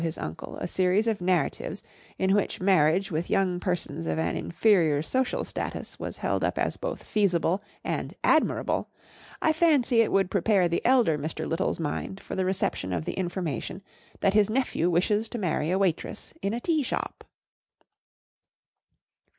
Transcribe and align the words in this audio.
I 0.01 0.03
should 0.05 0.13
certainly 0.15 0.31
recommend 0.33 0.49
the 0.49 0.55
scheme, 0.55 0.55
uncle 0.55 0.63
a 0.63 0.67
series 0.67 1.07
of 1.07 1.21
narratives 1.21 1.83
in 2.17 2.33
which 2.33 2.59
marriage 2.59 3.11
with 3.11 3.29
young 3.29 3.59
persons 3.59 4.07
of 4.07 4.17
an 4.17 4.35
inferior 4.35 5.03
social 5.03 5.45
status 5.45 5.99
was 5.99 6.17
held 6.17 6.43
up 6.43 6.57
as 6.57 6.75
both 6.75 7.03
feasible 7.03 7.61
and 7.83 8.15
admirable, 8.23 8.89
I 9.43 9.53
fancy 9.53 10.01
it 10.01 10.11
would 10.11 10.31
prepare 10.31 10.67
the 10.67 10.83
elder 10.83 11.19
Mr. 11.19 11.47
Little 11.47 11.69
s 11.69 11.79
mind 11.79 12.19
for 12.19 12.33
the 12.33 12.45
reception 12.45 12.93
of 12.93 13.05
the 13.05 13.13
information 13.13 13.83
that 14.21 14.33
his 14.33 14.49
nephew 14.49 14.89
wishes 14.89 15.29
to 15.29 15.37
marry 15.37 15.69
a 15.69 15.77
waitress 15.77 16.33
in 16.41 16.55
a 16.55 16.59
tea 16.61 16.81
shop. 16.81 17.23